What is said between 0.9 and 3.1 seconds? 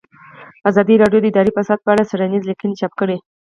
راډیو د اداري فساد په اړه څېړنیزې لیکنې چاپ